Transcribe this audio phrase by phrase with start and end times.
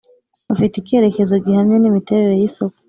[0.49, 2.77] Bafite icyerekezo gihamye n’imiterere y’isoko